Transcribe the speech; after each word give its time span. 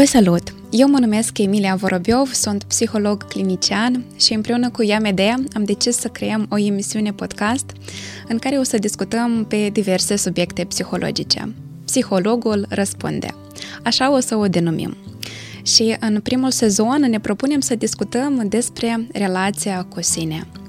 Vă 0.00 0.06
salut! 0.06 0.54
Eu 0.70 0.88
mă 0.88 0.98
numesc 0.98 1.38
Emilia 1.38 1.74
Vorobiov, 1.74 2.32
sunt 2.32 2.62
psiholog 2.64 3.28
clinician 3.28 4.04
și 4.16 4.32
împreună 4.32 4.70
cu 4.70 4.82
Iamedea 4.82 5.44
am 5.52 5.64
decis 5.64 5.96
să 5.96 6.08
creăm 6.08 6.46
o 6.50 6.58
emisiune 6.58 7.12
podcast 7.12 7.72
în 8.28 8.38
care 8.38 8.56
o 8.56 8.62
să 8.62 8.78
discutăm 8.78 9.44
pe 9.48 9.68
diverse 9.72 10.16
subiecte 10.16 10.64
psihologice. 10.64 11.54
Psihologul 11.84 12.66
răspunde. 12.68 13.34
Așa 13.84 14.12
o 14.12 14.20
să 14.20 14.36
o 14.36 14.46
denumim. 14.46 14.96
Și 15.62 15.96
în 16.00 16.20
primul 16.20 16.50
sezon 16.50 17.00
ne 17.00 17.20
propunem 17.20 17.60
să 17.60 17.74
discutăm 17.74 18.46
despre 18.48 19.06
relația 19.12 19.86
cu 19.88 20.02
sine– 20.02 20.46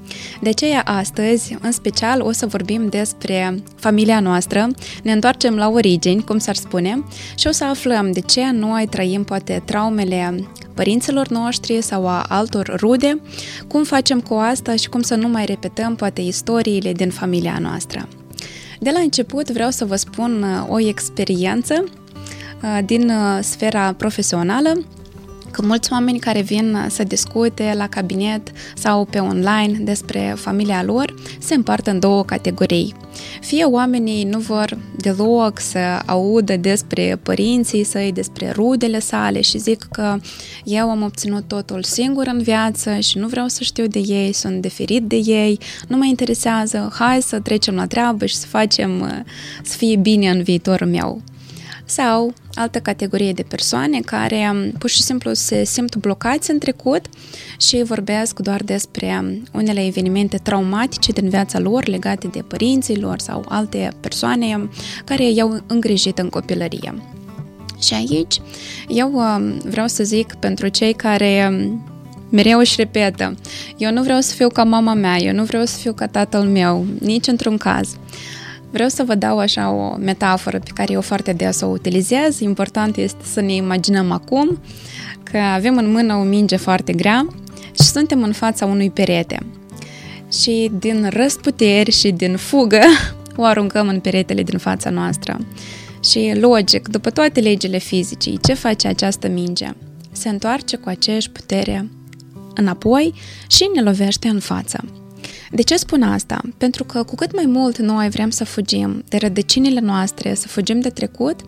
de 0.41 0.49
aceea 0.49 0.81
astăzi, 0.85 1.57
în 1.61 1.71
special, 1.71 2.21
o 2.21 2.31
să 2.31 2.45
vorbim 2.45 2.87
despre 2.89 3.63
familia 3.75 4.19
noastră, 4.19 4.67
ne 5.03 5.11
întoarcem 5.11 5.55
la 5.55 5.69
origini, 5.69 6.23
cum 6.23 6.37
s-ar 6.37 6.55
spune, 6.55 7.03
și 7.35 7.47
o 7.47 7.51
să 7.51 7.63
aflăm 7.63 8.11
de 8.11 8.19
ce 8.19 8.51
noi 8.51 8.87
trăim 8.89 9.23
poate 9.23 9.61
traumele 9.65 10.49
părinților 10.73 11.27
noștri 11.27 11.81
sau 11.81 12.07
a 12.07 12.25
altor 12.27 12.75
rude, 12.79 13.21
cum 13.67 13.83
facem 13.83 14.19
cu 14.19 14.33
asta 14.33 14.75
și 14.75 14.89
cum 14.89 15.01
să 15.01 15.15
nu 15.15 15.27
mai 15.27 15.45
repetăm 15.45 15.95
poate 15.95 16.21
istoriile 16.21 16.91
din 16.91 17.09
familia 17.09 17.57
noastră. 17.61 18.07
De 18.79 18.89
la 18.93 18.99
început 18.99 19.51
vreau 19.51 19.69
să 19.69 19.85
vă 19.85 19.95
spun 19.95 20.43
uh, 20.43 20.65
o 20.69 20.79
experiență 20.79 21.83
uh, 21.83 22.79
din 22.85 23.09
uh, 23.09 23.39
sfera 23.41 23.93
profesională 23.93 24.85
că 25.51 25.61
mulți 25.61 25.91
oameni 25.91 26.19
care 26.19 26.41
vin 26.41 26.85
să 26.89 27.03
discute 27.03 27.73
la 27.75 27.87
cabinet 27.87 28.51
sau 28.75 29.05
pe 29.05 29.19
online 29.19 29.77
despre 29.81 30.33
familia 30.37 30.83
lor 30.83 31.13
se 31.39 31.55
împart 31.55 31.87
în 31.87 31.99
două 31.99 32.23
categorii. 32.23 32.95
Fie 33.41 33.63
oamenii 33.63 34.23
nu 34.23 34.39
vor 34.39 34.77
deloc 34.97 35.59
să 35.59 35.79
audă 36.05 36.57
despre 36.57 37.19
părinții 37.23 37.83
săi, 37.83 38.11
despre 38.11 38.51
rudele 38.51 38.99
sale 38.99 39.41
și 39.41 39.57
zic 39.57 39.87
că 39.91 40.19
eu 40.63 40.89
am 40.89 41.01
obținut 41.01 41.47
totul 41.47 41.83
singur 41.83 42.27
în 42.27 42.41
viață 42.41 42.99
și 42.99 43.17
nu 43.17 43.27
vreau 43.27 43.47
să 43.47 43.63
știu 43.63 43.87
de 43.87 43.99
ei, 43.99 44.33
sunt 44.33 44.61
diferit 44.61 45.03
de 45.03 45.15
ei, 45.15 45.59
nu 45.87 45.97
mă 45.97 46.05
interesează, 46.05 46.91
hai 46.93 47.21
să 47.21 47.39
trecem 47.39 47.75
la 47.75 47.85
treabă 47.85 48.25
și 48.25 48.35
să 48.35 48.45
facem 48.47 49.23
să 49.63 49.77
fie 49.77 49.95
bine 49.95 50.29
în 50.29 50.43
viitorul 50.43 50.87
meu 50.87 51.21
sau 51.85 52.33
altă 52.61 52.79
categorie 52.79 53.33
de 53.33 53.43
persoane 53.47 53.99
care 53.99 54.51
um, 54.53 54.71
pur 54.71 54.89
și 54.89 55.01
simplu 55.01 55.33
se 55.33 55.63
simt 55.63 55.95
blocați 55.95 56.51
în 56.51 56.57
trecut 56.57 57.05
și 57.59 57.83
vorbesc 57.83 58.39
doar 58.39 58.61
despre 58.63 59.19
um, 59.21 59.43
unele 59.53 59.85
evenimente 59.85 60.37
traumatice 60.37 61.11
din 61.11 61.29
viața 61.29 61.59
lor 61.59 61.87
legate 61.87 62.27
de 62.27 62.41
părinții 62.47 62.99
lor 62.99 63.19
sau 63.19 63.45
alte 63.47 63.91
persoane 63.99 64.55
um, 64.55 64.69
care 65.05 65.31
i-au 65.31 65.63
îngrijit 65.67 66.19
în 66.19 66.29
copilărie. 66.29 66.93
Și 67.81 67.93
aici 67.93 68.41
eu 68.87 69.21
vreau 69.63 69.87
să 69.87 70.03
zic 70.03 70.33
pentru 70.33 70.67
cei 70.67 70.93
care 70.93 71.53
mereu 72.29 72.59
își 72.59 72.75
repetă, 72.77 73.35
eu 73.77 73.91
nu 73.91 74.03
vreau 74.03 74.19
să 74.19 74.33
fiu 74.35 74.47
ca 74.47 74.63
mama 74.63 74.93
mea, 74.93 75.17
eu 75.17 75.33
nu 75.33 75.43
vreau 75.43 75.65
să 75.65 75.77
fiu 75.77 75.93
ca 75.93 76.07
tatăl 76.07 76.43
meu, 76.43 76.85
nici 76.99 77.27
într-un 77.27 77.57
caz. 77.57 77.95
Vreau 78.71 78.89
să 78.89 79.03
vă 79.03 79.15
dau 79.15 79.37
așa 79.37 79.71
o 79.71 79.95
metaforă 79.95 80.59
pe 80.59 80.71
care 80.73 80.93
eu 80.93 81.01
foarte 81.01 81.33
des 81.33 81.61
o 81.61 81.65
utilizez. 81.65 82.39
Important 82.39 82.97
este 82.97 83.23
să 83.23 83.41
ne 83.41 83.53
imaginăm 83.53 84.11
acum 84.11 84.59
că 85.23 85.37
avem 85.37 85.77
în 85.77 85.91
mână 85.91 86.15
o 86.15 86.23
minge 86.23 86.55
foarte 86.55 86.93
grea 86.93 87.27
și 87.71 87.87
suntem 87.87 88.23
în 88.23 88.31
fața 88.31 88.65
unui 88.65 88.89
perete. 88.89 89.39
Și 90.31 90.71
din 90.79 91.07
răsputeri 91.09 91.91
și 91.91 92.11
din 92.11 92.37
fugă 92.37 92.81
o 93.37 93.43
aruncăm 93.43 93.87
în 93.87 93.99
peretele 93.99 94.43
din 94.43 94.57
fața 94.57 94.89
noastră. 94.89 95.37
Și 96.03 96.33
logic, 96.39 96.87
după 96.87 97.09
toate 97.09 97.39
legile 97.39 97.77
fizicii, 97.77 98.39
ce 98.41 98.53
face 98.53 98.87
această 98.87 99.27
minge? 99.27 99.69
Se 100.11 100.29
întoarce 100.29 100.77
cu 100.77 100.89
aceeași 100.89 101.29
putere 101.29 101.89
înapoi 102.55 103.13
și 103.47 103.69
ne 103.75 103.81
lovește 103.81 104.27
în 104.27 104.39
față. 104.39 105.00
De 105.53 105.61
ce 105.61 105.75
spun 105.75 106.03
asta? 106.03 106.41
Pentru 106.57 106.83
că 106.83 107.03
cu 107.03 107.15
cât 107.15 107.35
mai 107.35 107.45
mult 107.47 107.77
noi 107.77 108.09
vrem 108.09 108.29
să 108.29 108.45
fugim 108.45 109.03
de 109.07 109.17
rădăcinile 109.17 109.79
noastre, 109.79 110.33
să 110.33 110.47
fugim 110.47 110.79
de 110.79 110.89
trecut, 110.89 111.39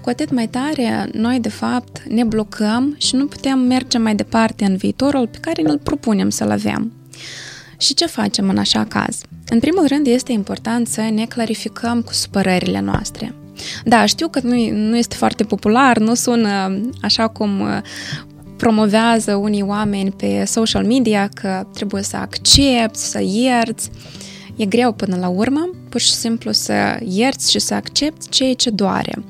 cu 0.00 0.08
atât 0.08 0.30
mai 0.30 0.48
tare 0.48 1.08
noi 1.12 1.40
de 1.40 1.48
fapt 1.48 2.02
ne 2.08 2.24
blocăm 2.24 2.94
și 2.98 3.14
nu 3.14 3.26
putem 3.26 3.58
merge 3.58 3.98
mai 3.98 4.14
departe 4.14 4.64
în 4.64 4.76
viitorul 4.76 5.26
pe 5.26 5.38
care 5.40 5.62
ne-l 5.62 5.78
propunem 5.78 6.30
să-l 6.30 6.50
avem. 6.50 6.92
Și 7.78 7.94
ce 7.94 8.06
facem 8.06 8.48
în 8.48 8.58
așa 8.58 8.84
caz? 8.84 9.20
În 9.48 9.58
primul 9.58 9.86
rând 9.86 10.06
este 10.06 10.32
important 10.32 10.88
să 10.88 11.00
ne 11.00 11.24
clarificăm 11.26 12.02
cu 12.02 12.12
supărările 12.12 12.80
noastre. 12.80 13.34
Da, 13.84 14.04
știu 14.04 14.28
că 14.28 14.40
nu, 14.42 14.70
nu 14.70 14.96
este 14.96 15.16
foarte 15.16 15.44
popular, 15.44 15.98
nu 15.98 16.14
sună 16.14 16.80
așa 17.02 17.28
cum 17.28 17.62
promovează 18.62 19.34
unii 19.34 19.62
oameni 19.62 20.10
pe 20.10 20.44
social 20.44 20.84
media 20.84 21.28
că 21.34 21.66
trebuie 21.74 22.02
să 22.02 22.16
accepti, 22.16 22.98
să 22.98 23.22
ierți. 23.22 23.90
E 24.56 24.64
greu 24.64 24.92
până 24.92 25.16
la 25.16 25.28
urmă, 25.28 25.70
pur 25.88 26.00
și 26.00 26.12
simplu 26.12 26.52
să 26.52 26.72
ierți 27.04 27.50
și 27.50 27.58
să 27.58 27.74
accepti 27.74 28.28
ceea 28.28 28.54
ce 28.54 28.70
doare. 28.70 29.24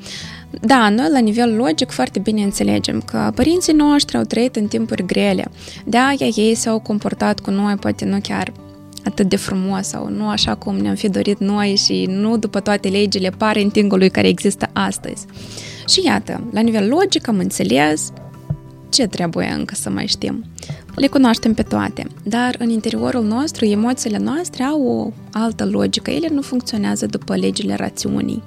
Da, 0.60 0.88
noi 0.88 1.08
la 1.12 1.18
nivel 1.18 1.56
logic 1.56 1.90
foarte 1.90 2.18
bine 2.18 2.42
înțelegem 2.42 3.00
că 3.00 3.32
părinții 3.34 3.72
noștri 3.72 4.16
au 4.16 4.22
trăit 4.22 4.56
în 4.56 4.66
timpuri 4.66 5.06
grele. 5.06 5.50
De-aia 5.84 6.28
ei 6.34 6.54
s-au 6.54 6.78
comportat 6.78 7.40
cu 7.40 7.50
noi, 7.50 7.74
poate 7.74 8.04
nu 8.04 8.18
chiar 8.22 8.52
atât 9.04 9.28
de 9.28 9.36
frumos 9.36 9.86
sau 9.86 10.08
nu 10.08 10.28
așa 10.28 10.54
cum 10.54 10.76
ne-am 10.76 10.94
fi 10.94 11.08
dorit 11.08 11.38
noi 11.38 11.76
și 11.76 12.06
nu 12.10 12.36
după 12.36 12.60
toate 12.60 12.88
legile 12.88 13.30
parentingului 13.30 14.10
care 14.10 14.28
există 14.28 14.70
astăzi. 14.72 15.26
Și 15.88 16.04
iată, 16.04 16.48
la 16.52 16.60
nivel 16.60 16.88
logic 16.88 17.28
am 17.28 17.38
înțeles, 17.38 18.12
ce 18.92 19.06
trebuie 19.06 19.54
încă 19.58 19.74
să 19.74 19.90
mai 19.90 20.06
știm? 20.06 20.44
Le 20.94 21.06
cunoaștem 21.06 21.54
pe 21.54 21.62
toate, 21.62 22.06
dar 22.22 22.54
în 22.58 22.68
interiorul 22.68 23.24
nostru, 23.24 23.64
emoțiile 23.64 24.18
noastre 24.18 24.62
au 24.62 24.82
o 24.82 25.12
altă 25.32 25.66
logică. 25.66 26.10
Ele 26.10 26.28
nu 26.28 26.42
funcționează 26.42 27.06
după 27.06 27.36
legile 27.36 27.74
rațiunii. 27.74 28.42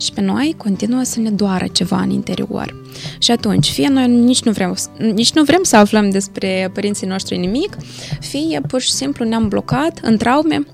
Și 0.00 0.12
pe 0.12 0.20
noi 0.20 0.54
continuă 0.56 1.02
să 1.02 1.20
ne 1.20 1.30
doară 1.30 1.66
ceva 1.72 2.00
în 2.00 2.10
interior. 2.10 2.82
Și 3.18 3.30
atunci, 3.30 3.70
fie 3.70 3.88
noi 3.88 4.08
nici 4.08 4.42
nu 4.42 4.52
vrem, 4.52 4.76
nici 4.98 5.32
nu 5.32 5.42
vrem 5.42 5.62
să 5.62 5.76
aflăm 5.76 6.10
despre 6.10 6.70
părinții 6.74 7.06
noștri 7.06 7.36
nimic, 7.36 7.76
fie 8.20 8.60
pur 8.68 8.80
și 8.80 8.92
simplu 8.92 9.24
ne-am 9.24 9.48
blocat 9.48 10.00
în 10.02 10.16
traume 10.16 10.66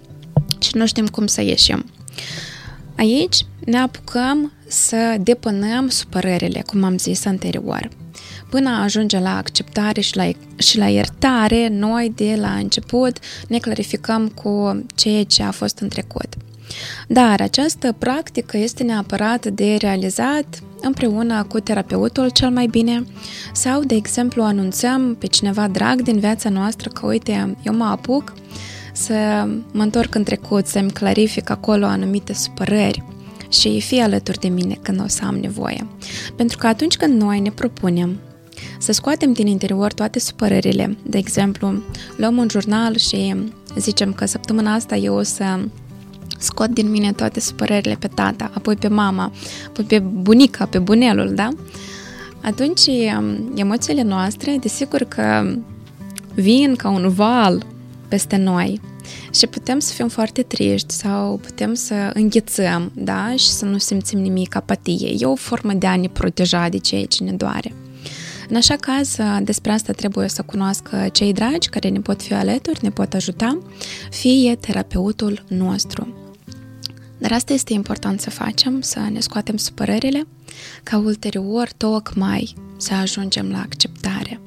și 0.58 0.76
nu 0.76 0.86
știm 0.86 1.06
cum 1.06 1.26
să 1.26 1.42
ieșim. 1.42 1.84
Aici 2.96 3.36
ne 3.64 3.78
apucăm 3.78 4.52
să 4.66 5.16
depănăm 5.20 5.88
supărările, 5.88 6.62
cum 6.66 6.84
am 6.84 6.98
zis 6.98 7.24
anterior. 7.24 7.88
Până 8.52 8.70
ajunge 8.82 9.18
la 9.18 9.36
acceptare 9.36 10.00
și 10.00 10.16
la, 10.16 10.30
și 10.56 10.78
la 10.78 10.88
iertare, 10.88 11.68
noi 11.68 12.12
de 12.14 12.36
la 12.40 12.52
început 12.52 13.18
ne 13.48 13.58
clarificăm 13.58 14.28
cu 14.28 14.84
ceea 14.94 15.24
ce 15.24 15.42
a 15.42 15.50
fost 15.50 15.78
în 15.78 15.88
trecut. 15.88 16.26
Dar 17.08 17.40
această 17.40 17.94
practică 17.98 18.56
este 18.56 18.82
neapărat 18.82 19.46
de 19.46 19.76
realizat 19.78 20.62
împreună 20.80 21.44
cu 21.48 21.60
terapeutul 21.60 22.28
cel 22.28 22.50
mai 22.50 22.66
bine 22.66 23.04
sau, 23.52 23.82
de 23.84 23.94
exemplu, 23.94 24.42
anunțăm 24.42 25.14
pe 25.14 25.26
cineva 25.26 25.69
drag 25.69 26.02
din 26.02 26.19
viața 26.19 26.48
noastră 26.48 26.88
că, 26.88 27.06
uite, 27.06 27.56
eu 27.62 27.74
mă 27.74 27.84
apuc 27.84 28.32
să 28.92 29.48
mă 29.72 29.82
întorc 29.82 30.14
în 30.14 30.22
trecut, 30.22 30.66
să-mi 30.66 30.90
clarific 30.90 31.50
acolo 31.50 31.84
anumite 31.84 32.32
supărări 32.32 33.04
și 33.48 33.80
fie 33.80 34.02
alături 34.02 34.38
de 34.38 34.48
mine 34.48 34.78
când 34.82 35.00
o 35.00 35.08
să 35.08 35.24
am 35.24 35.36
nevoie. 35.36 35.86
Pentru 36.36 36.58
că 36.58 36.66
atunci 36.66 36.96
când 36.96 37.20
noi 37.20 37.40
ne 37.40 37.50
propunem 37.50 38.20
să 38.78 38.93
scoatem 38.93 39.33
din 39.33 39.47
interior 39.47 39.93
toate 39.93 40.19
supărările. 40.19 40.97
De 41.03 41.19
exemplu, 41.19 41.83
luăm 42.17 42.37
un 42.37 42.49
jurnal 42.50 42.97
și 42.97 43.34
zicem 43.78 44.12
că 44.12 44.26
săptămâna 44.26 44.75
asta 44.75 44.97
eu 44.97 45.14
o 45.14 45.23
să 45.23 45.44
scot 46.38 46.69
din 46.69 46.91
mine 46.91 47.12
toate 47.12 47.41
supărările 47.41 47.97
pe 47.99 48.09
tata, 48.09 48.50
apoi 48.55 48.76
pe 48.76 48.88
mama, 48.88 49.32
apoi 49.67 49.85
pe 49.85 49.99
bunica, 49.99 50.67
pe 50.67 50.79
bunelul, 50.79 51.35
da? 51.35 51.49
Atunci 52.43 52.87
um, 52.87 53.53
emoțiile 53.55 54.03
noastre, 54.03 54.56
desigur 54.61 55.03
că 55.03 55.56
vin 56.35 56.75
ca 56.76 56.88
un 56.88 57.08
val 57.08 57.67
peste 58.08 58.37
noi 58.37 58.81
și 59.35 59.47
putem 59.47 59.79
să 59.79 59.93
fim 59.93 60.08
foarte 60.08 60.43
triști 60.43 60.93
sau 60.93 61.37
putem 61.37 61.75
să 61.75 62.11
înghețăm, 62.15 62.93
da? 62.94 63.32
Și 63.37 63.49
să 63.49 63.65
nu 63.65 63.79
simțim 63.79 64.19
nimic, 64.19 64.56
apatie. 64.56 65.15
E 65.19 65.25
o 65.26 65.35
formă 65.35 65.73
de 65.73 65.87
a 65.87 65.97
ne 65.97 66.08
proteja 66.08 66.69
de 66.69 66.79
ceea 66.79 67.05
ce 67.05 67.25
ne 67.25 67.32
doare. 67.32 67.75
În 68.49 68.56
așa 68.56 68.77
caz, 68.77 69.17
despre 69.43 69.73
asta 69.73 69.93
trebuie 69.93 70.29
să 70.29 70.43
cunoască 70.43 71.09
cei 71.12 71.33
dragi 71.33 71.69
care 71.69 71.89
ne 71.89 72.00
pot 72.00 72.23
fi 72.23 72.35
alături, 72.35 72.79
ne 72.83 72.91
pot 72.91 73.15
ajuta, 73.15 73.59
fie 74.11 74.56
terapeutul 74.56 75.44
nostru. 75.49 76.17
Dar 77.19 77.33
asta 77.33 77.53
este 77.53 77.73
important 77.73 78.21
să 78.21 78.31
facem, 78.31 78.81
să 78.81 78.99
ne 79.12 79.21
scoatem 79.21 79.56
supărările, 79.56 80.27
ca 80.83 80.99
ulterior 80.99 81.69
tocmai 81.77 82.55
să 82.77 82.94
ajungem 82.94 83.50
la 83.50 83.61
acceptare. 83.61 84.41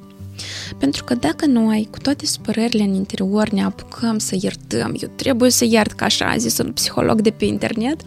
Pentru 0.78 1.04
că 1.04 1.14
dacă 1.14 1.46
noi, 1.46 1.88
cu 1.90 1.98
toate 1.98 2.26
supărările 2.26 2.82
în 2.82 2.94
interior, 2.94 3.48
ne 3.48 3.64
apucăm 3.64 4.18
să 4.18 4.36
iertăm, 4.40 4.96
eu 5.00 5.10
trebuie 5.16 5.50
să 5.50 5.64
iert 5.64 5.92
ca 5.92 6.04
așa 6.04 6.26
a 6.26 6.36
zis 6.36 6.58
un 6.58 6.72
psiholog 6.72 7.20
de 7.20 7.30
pe 7.30 7.44
internet, 7.44 8.00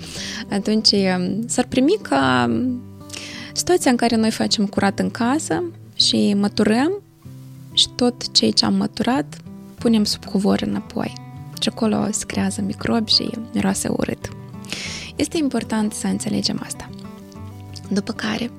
atunci 0.50 0.90
s-ar 1.46 1.66
primi 1.70 1.98
ca 2.02 2.52
situația 3.60 3.92
în 3.92 3.98
care 3.98 4.16
noi 4.16 4.32
facem 4.32 4.66
curat 4.66 5.00
în 5.00 5.10
casă 5.10 5.64
și 5.96 6.34
măturăm 6.38 6.92
și 7.74 7.90
tot 7.96 8.32
ceea 8.32 8.52
ce 8.52 8.66
am 8.66 8.74
măturat 8.74 9.38
punem 9.80 10.04
sub 10.04 10.26
covor 10.26 10.62
înapoi. 10.62 11.14
Și 11.62 11.70
acolo 11.70 12.08
se 12.12 12.26
creează 12.26 12.62
microbi 12.62 13.14
și 13.14 13.30
miroase 13.54 13.88
urât. 13.88 14.30
Este 15.16 15.38
important 15.38 15.94
să 15.94 16.08
înțelegem 16.08 16.62
asta. 16.66 16.90
După 17.90 18.12
care, 18.12 18.52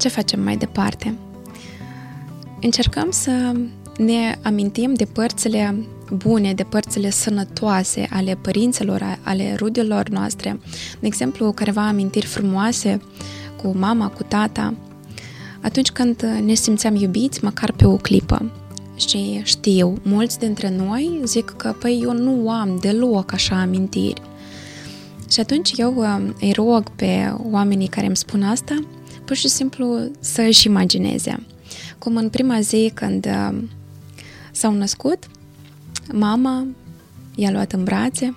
ce 0.00 0.08
facem 0.08 0.40
mai 0.40 0.56
departe? 0.56 1.14
Încercăm 2.60 3.10
să 3.10 3.52
ne 3.96 4.38
amintim 4.42 4.94
de 4.94 5.04
părțile 5.04 5.86
bune, 6.12 6.54
de 6.54 6.62
părțile 6.62 7.10
sănătoase 7.10 8.06
ale 8.10 8.38
părinților, 8.40 9.18
ale 9.22 9.54
rudelor 9.58 10.08
noastre. 10.08 10.60
De 11.00 11.06
exemplu, 11.06 11.52
careva 11.52 11.86
amintiri 11.86 12.26
frumoase 12.26 13.00
cu 13.64 13.78
mama, 13.78 14.08
cu 14.08 14.22
tata, 14.22 14.74
atunci 15.60 15.90
când 15.90 16.22
ne 16.44 16.54
simțeam 16.54 16.94
iubiți, 16.94 17.44
măcar 17.44 17.72
pe 17.72 17.86
o 17.86 17.96
clipă. 17.96 18.52
Și 18.96 19.40
știu, 19.44 19.98
mulți 20.02 20.38
dintre 20.38 20.70
noi 20.70 21.20
zic 21.24 21.44
că, 21.56 21.74
păi, 21.80 22.00
eu 22.02 22.12
nu 22.12 22.50
am 22.50 22.78
deloc 22.80 23.32
așa 23.32 23.60
amintiri. 23.60 24.22
Și 25.30 25.40
atunci 25.40 25.72
eu 25.76 25.94
uh, 25.96 26.32
îi 26.40 26.52
rog 26.52 26.90
pe 26.90 27.34
oamenii 27.50 27.86
care 27.88 28.06
îmi 28.06 28.16
spun 28.16 28.42
asta, 28.42 28.84
pur 29.24 29.36
și 29.36 29.48
simplu 29.48 30.10
să 30.20 30.42
își 30.42 30.66
imagineze. 30.66 31.46
Cum 31.98 32.16
în 32.16 32.28
prima 32.28 32.60
zi 32.60 32.90
când 32.94 33.26
uh, 33.26 33.58
s-au 34.52 34.72
născut, 34.72 35.24
mama 36.12 36.66
i-a 37.34 37.50
luat 37.50 37.72
în 37.72 37.84
brațe 37.84 38.36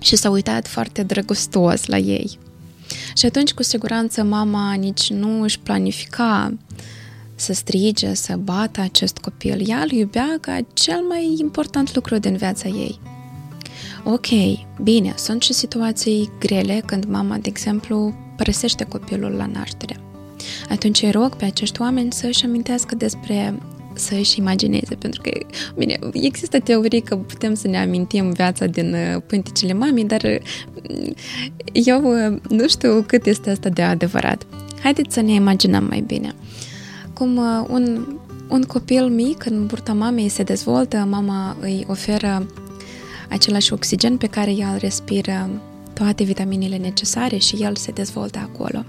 și 0.00 0.16
s-a 0.16 0.30
uitat 0.30 0.66
foarte 0.66 1.02
drăgostos 1.02 1.86
la 1.86 1.96
ei. 1.96 2.38
Și 3.16 3.26
atunci, 3.26 3.52
cu 3.52 3.62
siguranță, 3.62 4.22
mama 4.22 4.72
nici 4.72 5.10
nu 5.10 5.42
își 5.42 5.58
planifica 5.58 6.54
să 7.34 7.52
strige, 7.52 8.14
să 8.14 8.36
bată 8.36 8.80
acest 8.80 9.18
copil. 9.18 9.68
Ea 9.68 9.78
îl 9.78 9.90
iubea 9.90 10.38
ca 10.40 10.58
cel 10.72 11.00
mai 11.08 11.36
important 11.40 11.94
lucru 11.94 12.18
din 12.18 12.36
viața 12.36 12.68
ei. 12.68 13.00
Ok, 14.04 14.26
bine, 14.82 15.14
sunt 15.16 15.42
și 15.42 15.52
situații 15.52 16.30
grele 16.38 16.82
când 16.86 17.04
mama, 17.04 17.36
de 17.36 17.48
exemplu, 17.48 18.14
părăsește 18.36 18.84
copilul 18.84 19.30
la 19.30 19.46
naștere. 19.46 20.00
Atunci 20.68 21.02
îi 21.02 21.10
rog 21.10 21.36
pe 21.36 21.44
acești 21.44 21.80
oameni 21.80 22.12
să 22.12 22.26
își 22.26 22.44
amintească 22.44 22.94
despre 22.94 23.58
să 23.94 24.14
își 24.14 24.38
imagineze, 24.38 24.94
pentru 24.94 25.20
că, 25.20 25.30
bine, 25.76 25.98
există 26.12 26.58
teorii 26.58 27.00
că 27.00 27.16
putem 27.16 27.54
să 27.54 27.68
ne 27.68 27.78
amintim 27.78 28.30
viața 28.30 28.66
din 28.66 28.94
uh, 28.94 29.22
pânticile 29.26 29.72
mamei, 29.72 30.04
dar 30.04 30.22
uh, 30.22 31.10
eu 31.72 32.02
uh, 32.02 32.38
nu 32.48 32.68
știu 32.68 33.04
cât 33.06 33.26
este 33.26 33.50
asta 33.50 33.68
de 33.68 33.82
adevărat. 33.82 34.46
Haideți 34.82 35.14
să 35.14 35.20
ne 35.20 35.32
imaginăm 35.32 35.84
mai 35.84 36.00
bine. 36.00 36.34
Cum 37.12 37.40
un, 37.68 38.06
un 38.48 38.62
copil 38.62 39.08
mic 39.08 39.46
în 39.46 39.66
burta 39.66 39.92
mamei 39.92 40.28
se 40.28 40.42
dezvoltă, 40.42 41.06
mama 41.10 41.56
îi 41.60 41.84
oferă 41.88 42.46
același 43.28 43.72
oxigen 43.72 44.16
pe 44.16 44.26
care 44.26 44.50
el 44.50 44.76
respiră 44.78 45.50
toate 45.92 46.24
vitaminele 46.24 46.76
necesare 46.76 47.36
și 47.36 47.56
el 47.56 47.76
se 47.76 47.90
dezvoltă 47.90 48.38
acolo. 48.38 48.84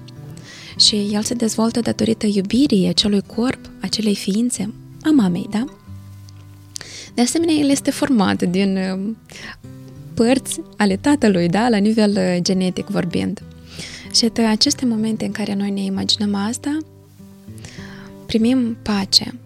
Și 0.79 1.09
el 1.11 1.21
se 1.23 1.33
dezvoltă 1.33 1.79
datorită 1.79 2.25
iubirii 2.25 2.87
acelui 2.87 3.21
corp, 3.35 3.69
acelei 3.81 4.15
ființe, 4.15 4.73
a 5.05 5.11
mamei, 5.11 5.47
da? 5.49 5.65
De 7.13 7.21
asemenea, 7.21 7.55
el 7.55 7.69
este 7.69 7.91
format 7.91 8.43
din 8.43 8.77
uh, 8.77 9.13
părți 10.13 10.61
ale 10.77 10.95
tatălui, 10.95 11.47
da? 11.47 11.69
La 11.69 11.77
nivel 11.77 12.11
uh, 12.11 12.37
genetic 12.41 12.85
vorbind. 12.85 13.41
Și 14.13 14.31
în 14.33 14.45
aceste 14.45 14.85
momente 14.85 15.25
în 15.25 15.31
care 15.31 15.53
noi 15.53 15.71
ne 15.71 15.81
imaginăm 15.81 16.35
asta, 16.35 16.77
primim 18.25 18.77
pace, 18.81 19.39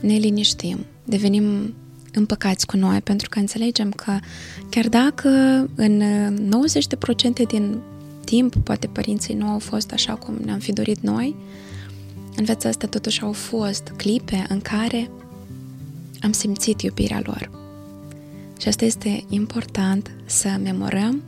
ne 0.00 0.16
liniștim, 0.16 0.86
devenim 1.04 1.74
împăcați 2.12 2.66
cu 2.66 2.76
noi, 2.76 3.00
pentru 3.00 3.28
că 3.28 3.38
înțelegem 3.38 3.90
că 3.90 4.18
chiar 4.70 4.88
dacă 4.88 5.28
în 5.74 6.02
90% 7.38 7.38
uh, 7.38 7.46
din 7.48 7.78
timp 8.24 8.56
poate 8.56 8.86
părinții 8.86 9.34
nu 9.34 9.46
au 9.46 9.58
fost 9.58 9.92
așa 9.92 10.14
cum 10.14 10.34
ne-am 10.44 10.58
fi 10.58 10.72
dorit 10.72 11.00
noi, 11.00 11.36
în 12.36 12.44
viața 12.44 12.68
asta 12.68 12.86
totuși 12.86 13.22
au 13.22 13.32
fost 13.32 13.92
clipe 13.96 14.46
în 14.48 14.60
care 14.60 15.10
am 16.22 16.32
simțit 16.32 16.82
iubirea 16.82 17.22
lor. 17.24 17.50
Și 18.60 18.68
asta 18.68 18.84
este 18.84 19.24
important 19.28 20.10
să 20.24 20.48
memorăm 20.62 21.22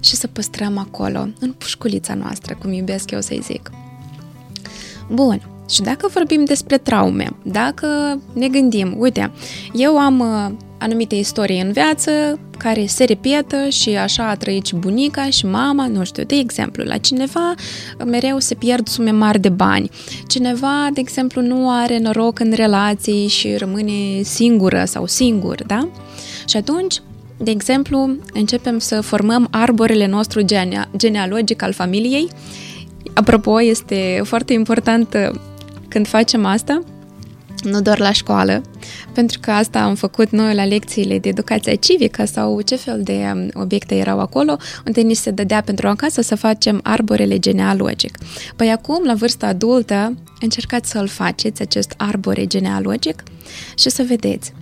și 0.00 0.14
să 0.14 0.26
păstrăm 0.26 0.78
acolo, 0.78 1.26
în 1.40 1.52
pușculița 1.52 2.14
noastră, 2.14 2.54
cum 2.54 2.72
iubesc 2.72 3.10
eu 3.10 3.20
să-i 3.20 3.40
zic. 3.42 3.70
Bun, 5.10 5.48
și 5.70 5.82
dacă 5.82 6.08
vorbim 6.12 6.44
despre 6.44 6.78
traume, 6.78 7.30
dacă 7.42 8.20
ne 8.32 8.48
gândim, 8.48 8.94
uite, 8.98 9.32
eu 9.72 9.98
am 9.98 10.18
uh, 10.20 10.50
anumite 10.78 11.14
istorii 11.14 11.60
în 11.60 11.72
viață 11.72 12.38
care 12.64 12.86
se 12.86 13.04
repetă 13.04 13.68
și 13.68 13.90
așa 13.90 14.28
a 14.28 14.34
trăit 14.34 14.66
și 14.66 14.74
bunica 14.74 15.30
și 15.30 15.46
mama, 15.46 15.86
nu 15.86 16.04
știu, 16.04 16.24
de 16.24 16.34
exemplu, 16.34 16.84
la 16.84 16.96
cineva 16.96 17.54
mereu 18.04 18.38
se 18.38 18.54
pierd 18.54 18.88
sume 18.88 19.10
mari 19.10 19.40
de 19.40 19.48
bani, 19.48 19.90
cineva, 20.28 20.88
de 20.92 21.00
exemplu, 21.00 21.42
nu 21.42 21.70
are 21.70 21.98
noroc 21.98 22.38
în 22.38 22.52
relații 22.54 23.28
și 23.28 23.56
rămâne 23.56 24.22
singură 24.22 24.84
sau 24.84 25.06
singur, 25.06 25.62
da? 25.66 25.88
Și 26.48 26.56
atunci, 26.56 27.00
de 27.36 27.50
exemplu, 27.50 28.16
începem 28.32 28.78
să 28.78 29.00
formăm 29.00 29.48
arborele 29.50 30.06
nostru 30.06 30.42
genea- 30.42 30.90
genealogic 30.96 31.62
al 31.62 31.72
familiei. 31.72 32.28
Apropo, 33.14 33.62
este 33.62 34.20
foarte 34.22 34.52
important 34.52 35.14
uh, 35.14 35.40
când 35.88 36.06
facem 36.06 36.44
asta, 36.44 36.82
nu 37.62 37.80
doar 37.80 37.98
la 37.98 38.12
școală, 38.12 38.62
pentru 39.12 39.38
că 39.40 39.50
asta 39.50 39.82
am 39.82 39.94
făcut 39.94 40.30
noi 40.30 40.54
la 40.54 40.64
lecțiile 40.64 41.18
de 41.18 41.28
educație 41.28 41.74
civică 41.74 42.24
sau 42.24 42.60
ce 42.60 42.76
fel 42.76 43.02
de 43.02 43.32
um, 43.34 43.62
obiecte 43.62 43.94
erau 43.94 44.20
acolo, 44.20 44.56
unde 44.86 45.00
ni 45.00 45.14
se 45.14 45.30
dădea 45.30 45.60
pentru 45.60 45.88
acasă 45.88 46.20
să 46.20 46.34
facem 46.34 46.80
arborele 46.82 47.38
genealogic. 47.38 48.18
Păi 48.56 48.70
acum, 48.70 49.04
la 49.04 49.14
vârsta 49.14 49.46
adultă, 49.46 50.16
încercați 50.40 50.90
să-l 50.90 51.06
faceți, 51.06 51.62
acest 51.62 51.94
arbore 51.96 52.46
genealogic, 52.46 53.22
și 53.76 53.90
să 53.90 54.02
vedeți 54.02 54.52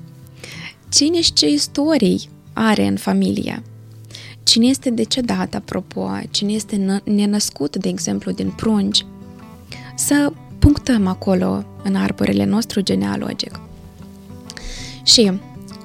cine 0.88 1.20
și 1.20 1.32
ce 1.32 1.48
istorii 1.48 2.28
are 2.52 2.86
în 2.86 2.96
familie. 2.96 3.62
Cine 4.42 4.66
este 4.66 4.90
decedat, 4.90 5.54
apropo, 5.54 6.10
cine 6.30 6.52
este 6.52 7.00
nenăscut, 7.04 7.76
de 7.76 7.88
exemplu, 7.88 8.32
din 8.32 8.50
prunci, 8.50 9.06
să 9.96 10.32
punctăm 10.58 11.06
acolo 11.06 11.64
în 11.82 11.94
arborele 11.94 12.44
nostru 12.44 12.80
genealogic. 12.80 13.60
Și, 15.02 15.32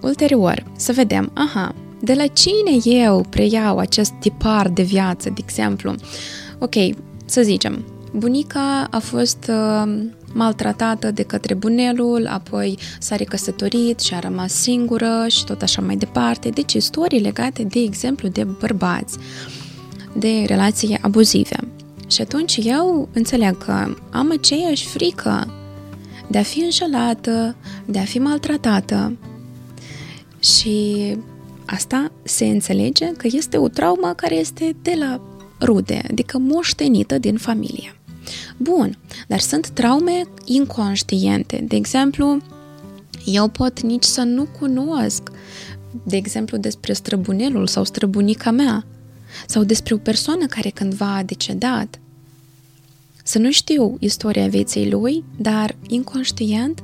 ulterior, 0.02 0.64
să 0.76 0.92
vedem, 0.92 1.32
aha, 1.34 1.76
de 2.02 2.14
la 2.14 2.28
cine 2.28 3.02
eu 3.04 3.26
preiau 3.30 3.78
acest 3.78 4.12
tipar 4.20 4.70
de 4.70 4.84
viață, 4.84 5.30
de 5.30 5.42
exemplu? 5.44 5.96
Ok, 6.60 6.76
să 7.26 7.42
zicem, 7.42 7.86
bunica 8.14 8.88
a 8.92 9.00
fost 9.00 9.50
uh, 9.50 10.06
maltratată 10.34 11.12
de 11.12 11.24
către 11.24 11.54
bunelul, 11.54 12.28
apoi 12.28 12.78
s-a 13.00 13.16
recăsătorit 13.16 14.00
și 14.00 14.14
a 14.14 14.20
rămas 14.20 14.54
singură 14.54 15.26
și 15.28 15.44
tot 15.44 15.62
așa 15.62 15.82
mai 15.82 15.96
departe. 15.96 16.50
Deci 16.50 16.74
istorii 16.74 17.20
legate, 17.20 17.64
de 17.64 17.80
exemplu, 17.80 18.28
de 18.28 18.44
bărbați, 18.44 19.18
de 20.14 20.44
relații 20.46 20.98
abuzive. 21.02 21.56
Și 22.08 22.22
atunci 22.22 22.60
eu 22.64 23.10
înțeleg 23.14 23.58
că 23.58 23.96
am 24.12 24.32
aceeași 24.32 24.88
frică 24.88 25.57
de 26.28 26.38
a 26.38 26.44
fi 26.44 26.60
înșelată, 26.60 27.56
de 27.86 28.00
a 28.00 28.04
fi 28.04 28.20
maltratată. 28.20 29.18
Și 30.40 31.18
asta 31.66 32.12
se 32.24 32.46
înțelege 32.46 33.06
că 33.06 33.28
este 33.32 33.58
o 33.58 33.68
traumă 33.68 34.14
care 34.16 34.36
este 34.36 34.76
de 34.82 34.96
la 35.00 35.22
rude, 35.62 36.02
adică 36.10 36.38
moștenită 36.38 37.18
din 37.18 37.38
familie. 37.38 37.96
Bun, 38.58 38.98
dar 39.28 39.40
sunt 39.40 39.70
traume 39.70 40.24
inconștiente. 40.46 41.64
De 41.68 41.76
exemplu, 41.76 42.38
eu 43.26 43.48
pot 43.48 43.82
nici 43.82 44.04
să 44.04 44.22
nu 44.22 44.48
cunosc, 44.60 45.32
de 46.04 46.16
exemplu, 46.16 46.58
despre 46.58 46.94
străbunelul 46.94 47.68
sau 47.68 47.84
străbunica 47.84 48.52
mea, 48.52 48.86
sau 49.48 49.64
despre 49.64 49.94
o 49.94 49.98
persoană 49.98 50.46
care 50.46 50.70
cândva 50.70 51.16
a 51.16 51.24
decedat. 51.24 52.00
Să 53.28 53.40
nu 53.40 53.52
știu 53.52 53.98
istoria 54.00 54.48
vieții 54.48 54.92
lui, 54.92 55.24
dar 55.38 55.76
inconștient 55.88 56.84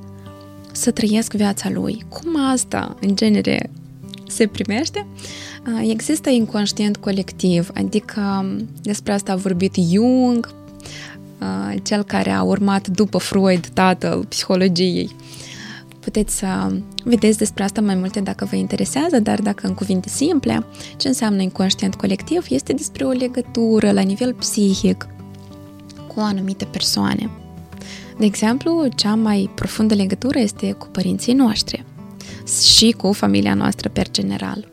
să 0.71 0.91
trăiesc 0.91 1.33
viața 1.33 1.69
lui. 1.69 2.05
Cum 2.09 2.49
asta, 2.51 2.97
în 3.01 3.15
genere, 3.15 3.69
se 4.27 4.47
primește? 4.47 5.07
Există 5.81 6.29
inconștient 6.29 6.97
colectiv, 6.97 7.69
adică 7.73 8.45
despre 8.81 9.13
asta 9.13 9.31
a 9.31 9.35
vorbit 9.35 9.75
Jung, 9.75 10.53
cel 11.83 12.03
care 12.03 12.29
a 12.29 12.43
urmat 12.43 12.87
după 12.87 13.17
Freud, 13.17 13.67
tatăl 13.67 14.25
psihologiei. 14.29 15.15
Puteți 15.99 16.37
să 16.37 16.47
vedeți 17.03 17.37
despre 17.37 17.63
asta 17.63 17.81
mai 17.81 17.95
multe 17.95 18.19
dacă 18.19 18.45
vă 18.45 18.55
interesează, 18.55 19.19
dar 19.19 19.41
dacă 19.41 19.67
în 19.67 19.73
cuvinte 19.73 20.09
simple, 20.09 20.65
ce 20.97 21.07
înseamnă 21.07 21.41
inconștient 21.41 21.95
colectiv 21.95 22.45
este 22.49 22.73
despre 22.73 23.05
o 23.05 23.11
legătură 23.11 23.91
la 23.91 24.01
nivel 24.01 24.33
psihic 24.33 25.07
cu 26.15 26.19
anumite 26.19 26.65
persoane. 26.65 27.29
De 28.17 28.25
exemplu, 28.25 28.87
cea 28.95 29.15
mai 29.15 29.49
profundă 29.55 29.93
legătură 29.93 30.39
este 30.39 30.71
cu 30.71 30.87
părinții 30.87 31.33
noștri 31.33 31.85
și 32.75 32.91
cu 32.91 33.11
familia 33.11 33.53
noastră 33.53 33.89
per 33.89 34.11
general. 34.11 34.67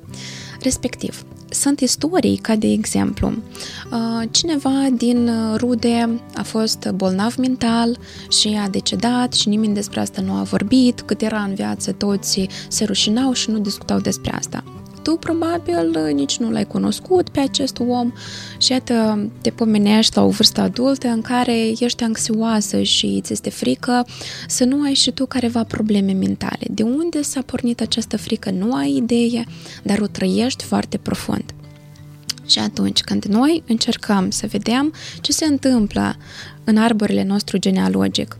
Respectiv, 0.63 1.25
sunt 1.51 1.81
istorii 1.81 2.37
ca 2.37 2.57
de 2.57 2.67
exemplu, 2.67 3.29
uh, 3.29 4.29
cineva 4.31 4.89
din 4.93 5.31
rude 5.57 6.21
a 6.35 6.43
fost 6.43 6.89
bolnav 6.95 7.35
mental 7.37 7.99
și 8.29 8.59
a 8.65 8.69
decedat 8.69 9.33
și 9.33 9.49
nimeni 9.49 9.75
despre 9.75 10.01
asta 10.01 10.21
nu 10.21 10.33
a 10.33 10.43
vorbit, 10.43 11.01
cât 11.01 11.21
era 11.21 11.43
în 11.43 11.55
viață 11.55 11.93
toți 11.93 12.47
se 12.69 12.85
rușinau 12.85 13.33
și 13.33 13.51
nu 13.51 13.59
discutau 13.59 13.99
despre 13.99 14.33
asta 14.35 14.80
tu 15.03 15.17
probabil 15.17 16.11
nici 16.13 16.37
nu 16.37 16.51
l-ai 16.51 16.65
cunoscut 16.65 17.29
pe 17.29 17.41
acest 17.41 17.79
om 17.79 18.13
și 18.59 18.73
iată 18.73 19.29
te 19.41 19.51
pomenești 19.51 20.17
la 20.17 20.25
o 20.25 20.29
vârstă 20.29 20.61
adultă 20.61 21.09
în 21.09 21.21
care 21.21 21.69
ești 21.81 22.03
anxioasă 22.03 22.83
și 22.83 23.21
ți 23.23 23.33
este 23.33 23.51
frică 23.51 24.07
să 24.49 24.65
nu 24.65 24.83
ai 24.83 24.95
și 24.95 25.11
tu 25.11 25.27
careva 25.27 25.65
probleme 25.65 26.13
mentale. 26.13 26.67
De 26.71 26.83
unde 26.83 27.23
s-a 27.23 27.43
pornit 27.43 27.81
această 27.81 28.17
frică? 28.17 28.51
Nu 28.51 28.75
ai 28.75 28.93
idee, 28.97 29.45
dar 29.83 29.99
o 30.01 30.07
trăiești 30.07 30.65
foarte 30.65 30.97
profund. 30.97 31.45
Și 32.47 32.59
atunci 32.59 33.01
când 33.01 33.25
noi 33.25 33.63
încercăm 33.67 34.31
să 34.31 34.47
vedem 34.47 34.93
ce 35.21 35.33
se 35.33 35.45
întâmplă 35.45 36.17
în 36.65 36.77
arborele 36.77 37.25
nostru 37.25 37.59
genealogic, 37.59 38.39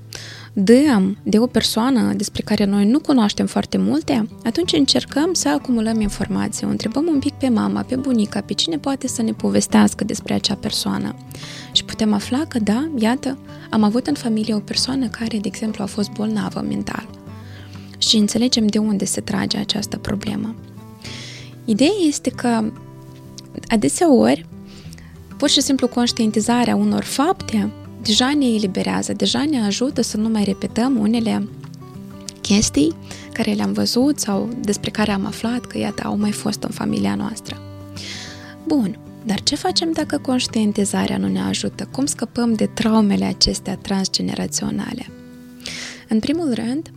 dăm 0.53 1.17
de 1.23 1.39
o 1.39 1.47
persoană 1.47 2.13
despre 2.13 2.43
care 2.43 2.65
noi 2.65 2.87
nu 2.87 2.99
cunoaștem 2.99 3.47
foarte 3.47 3.79
multe, 3.79 4.29
atunci 4.45 4.73
încercăm 4.73 5.33
să 5.33 5.49
acumulăm 5.49 6.01
informații. 6.01 6.67
O 6.67 6.71
întrebăm 6.71 7.07
un 7.07 7.19
pic 7.19 7.33
pe 7.33 7.49
mama, 7.49 7.83
pe 7.83 7.97
bunica, 7.97 8.41
pe 8.41 8.53
cine 8.53 8.79
poate 8.79 9.09
să 9.09 9.23
ne 9.23 9.33
povestească 9.33 10.05
despre 10.05 10.35
acea 10.35 10.55
persoană. 10.55 11.15
Și 11.73 11.85
putem 11.85 12.13
afla 12.13 12.45
că, 12.49 12.59
da, 12.59 12.91
iată, 12.99 13.39
am 13.71 13.83
avut 13.83 14.07
în 14.07 14.15
familie 14.15 14.55
o 14.55 14.59
persoană 14.59 15.07
care, 15.09 15.39
de 15.39 15.49
exemplu, 15.49 15.83
a 15.83 15.87
fost 15.87 16.11
bolnavă 16.11 16.65
mental. 16.69 17.09
Și 17.99 18.17
înțelegem 18.17 18.67
de 18.67 18.79
unde 18.79 19.05
se 19.05 19.21
trage 19.21 19.57
această 19.59 19.97
problemă. 19.97 20.55
Ideea 21.65 21.91
este 22.07 22.31
că 22.31 22.65
adeseori, 23.69 24.47
pur 25.37 25.49
și 25.49 25.61
simplu 25.61 25.89
conștientizarea 25.89 26.77
unor 26.77 27.03
fapte 27.03 27.71
deja 28.03 28.35
ne 28.35 28.47
eliberează, 28.47 29.13
deja 29.13 29.45
ne 29.45 29.65
ajută 29.65 30.01
să 30.01 30.17
nu 30.17 30.29
mai 30.29 30.45
repetăm 30.45 30.99
unele 30.99 31.49
chestii 32.41 32.97
care 33.33 33.53
le-am 33.53 33.73
văzut 33.73 34.19
sau 34.19 34.49
despre 34.61 34.91
care 34.91 35.11
am 35.11 35.27
aflat 35.27 35.65
că, 35.65 35.79
iată, 35.79 36.03
au 36.05 36.17
mai 36.17 36.33
fost 36.33 36.63
în 36.63 36.71
familia 36.71 37.15
noastră. 37.15 37.57
Bun, 38.67 38.99
dar 39.25 39.41
ce 39.41 39.57
facem 39.57 39.93
dacă 39.93 40.19
conștientizarea 40.19 41.17
nu 41.17 41.29
ne 41.29 41.41
ajută? 41.41 41.89
Cum 41.91 42.07
scăpăm 42.07 42.55
de 42.55 42.67
traumele 42.67 43.25
acestea 43.25 43.77
transgeneraționale? 43.77 45.07
În 46.09 46.19
primul 46.19 46.55
rând, 46.55 46.91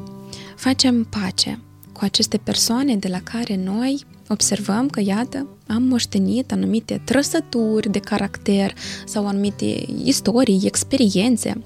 facem 0.56 1.04
pace 1.04 1.60
cu 1.92 2.00
aceste 2.04 2.38
persoane 2.38 2.96
de 2.96 3.08
la 3.08 3.22
care 3.22 3.56
noi 3.56 4.06
observăm 4.28 4.88
că, 4.88 5.02
iată, 5.06 5.48
am 5.68 5.84
moștenit 5.84 6.52
anumite 6.52 7.02
trăsături 7.04 7.92
de 7.92 8.00
caracter 8.00 8.74
sau 9.06 9.28
anumite 9.28 9.86
istorii, 10.04 10.62
experiențe. 10.66 11.64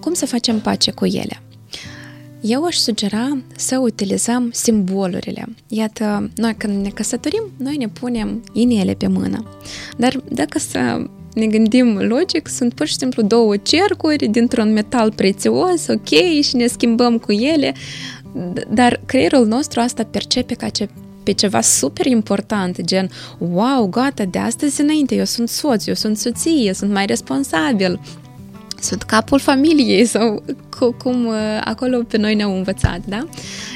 Cum 0.00 0.14
să 0.14 0.26
facem 0.26 0.60
pace 0.60 0.90
cu 0.90 1.04
ele? 1.04 1.42
Eu 2.40 2.64
aș 2.64 2.76
sugera 2.76 3.38
să 3.56 3.78
utilizăm 3.78 4.50
simbolurile. 4.52 5.44
Iată, 5.68 6.30
noi 6.36 6.54
când 6.54 6.82
ne 6.82 6.88
căsătorim, 6.88 7.42
noi 7.56 7.76
ne 7.76 7.88
punem 7.88 8.44
inele 8.52 8.94
pe 8.94 9.06
mână. 9.06 9.48
Dar 9.96 10.22
dacă 10.28 10.58
să 10.58 11.06
ne 11.34 11.46
gândim 11.46 11.98
logic, 11.98 12.48
sunt 12.48 12.74
pur 12.74 12.86
și 12.86 12.96
simplu 12.96 13.22
două 13.22 13.56
cercuri 13.56 14.26
dintr-un 14.26 14.72
metal 14.72 15.12
prețios, 15.12 15.86
ok, 15.86 16.08
și 16.42 16.56
ne 16.56 16.66
schimbăm 16.66 17.18
cu 17.18 17.32
ele, 17.32 17.74
dar 18.68 19.00
creierul 19.06 19.46
nostru 19.46 19.80
asta 19.80 20.04
percepe 20.04 20.54
ca 20.54 20.68
ce 20.68 20.88
pe 21.22 21.32
ceva 21.32 21.60
super 21.60 22.06
important, 22.06 22.80
gen, 22.80 23.10
wow, 23.38 23.86
gata, 23.86 24.24
de 24.24 24.38
astăzi 24.38 24.80
înainte, 24.80 25.14
eu 25.14 25.24
sunt 25.24 25.48
soț, 25.48 25.86
eu 25.86 25.94
sunt 25.94 26.16
soție, 26.16 26.72
sunt 26.72 26.92
mai 26.92 27.06
responsabil, 27.06 28.00
sunt 28.80 29.02
capul 29.02 29.38
familiei 29.38 30.04
sau 30.04 30.42
cum 30.98 31.26
uh, 31.26 31.34
acolo 31.64 32.02
pe 32.08 32.16
noi 32.16 32.34
ne-au 32.34 32.56
învățat, 32.56 33.00
da? 33.06 33.28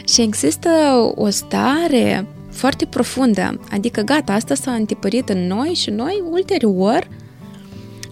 Și 0.05 0.23
există 0.23 0.71
o 1.15 1.29
stare 1.29 2.27
foarte 2.51 2.87
profundă, 2.87 3.61
adică 3.71 4.01
gata, 4.01 4.33
asta 4.33 4.55
s-a 4.55 4.73
întipărit 4.73 5.29
în 5.29 5.47
noi 5.47 5.75
și 5.75 5.91
noi 5.91 6.23
ulterior 6.31 7.09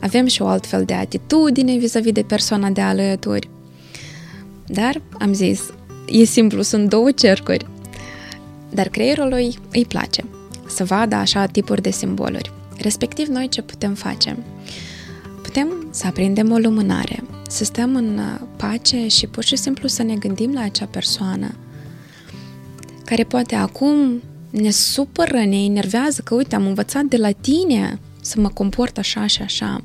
avem 0.00 0.26
și 0.26 0.42
o 0.42 0.46
altfel 0.46 0.84
de 0.84 0.94
atitudine 0.94 1.76
vis-a-vis 1.76 2.12
de 2.12 2.22
persoana 2.22 2.68
de 2.68 2.80
alături. 2.80 3.48
Dar, 4.66 5.02
am 5.18 5.32
zis, 5.32 5.60
e 6.06 6.24
simplu, 6.24 6.62
sunt 6.62 6.88
două 6.88 7.10
cercuri. 7.10 7.66
Dar 8.74 8.88
creierului 8.88 9.58
îi 9.72 9.84
place 9.84 10.24
să 10.66 10.84
vadă 10.84 11.14
așa 11.14 11.46
tipuri 11.46 11.82
de 11.82 11.90
simboluri. 11.90 12.52
Respectiv, 12.78 13.26
noi 13.26 13.48
ce 13.48 13.62
putem 13.62 13.94
face? 13.94 14.36
Putem 15.42 15.88
să 15.90 16.06
aprindem 16.06 16.52
o 16.52 16.56
lumânare, 16.56 17.22
să 17.48 17.64
stăm 17.64 17.96
în 17.96 18.20
pace 18.56 19.08
și 19.08 19.26
pur 19.26 19.44
și 19.44 19.56
simplu 19.56 19.88
să 19.88 20.02
ne 20.02 20.14
gândim 20.14 20.52
la 20.52 20.62
acea 20.62 20.86
persoană 20.86 21.54
care 23.04 23.24
poate 23.24 23.54
acum 23.54 24.22
ne 24.50 24.70
supără, 24.70 25.44
ne 25.44 25.64
enervează 25.64 26.20
că, 26.24 26.34
uite, 26.34 26.54
am 26.54 26.66
învățat 26.66 27.02
de 27.02 27.16
la 27.16 27.30
tine 27.30 28.00
să 28.22 28.40
mă 28.40 28.48
comport 28.48 28.98
așa 28.98 29.26
și 29.26 29.42
așa. 29.42 29.82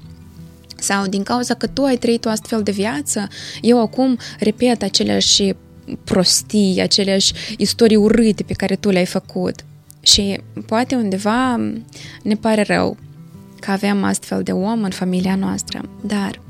Sau 0.75 1.07
din 1.07 1.23
cauza 1.23 1.53
că 1.53 1.67
tu 1.67 1.83
ai 1.83 1.97
trăit 1.97 2.25
o 2.25 2.29
astfel 2.29 2.63
de 2.63 2.71
viață, 2.71 3.27
eu 3.61 3.81
acum 3.81 4.17
repet 4.39 4.81
aceleași 4.81 5.53
prostii, 6.03 6.81
aceleași 6.81 7.33
istorii 7.57 7.95
urâte 7.95 8.43
pe 8.43 8.53
care 8.53 8.75
tu 8.75 8.89
le-ai 8.89 9.05
făcut. 9.05 9.65
Și 10.01 10.41
poate 10.65 10.95
undeva 10.95 11.55
ne 12.21 12.35
pare 12.35 12.61
rău 12.61 12.97
că 13.59 13.71
avem 13.71 14.03
astfel 14.03 14.43
de 14.43 14.51
om 14.51 14.83
în 14.83 14.91
familia 14.91 15.35
noastră, 15.35 15.89
dar 16.05 16.41